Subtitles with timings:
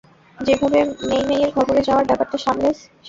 [0.37, 0.79] যেভাবে
[1.03, 2.77] মেই-মেইয়ের খবরে যাওয়ার ব্যাপারটা সামলেছ?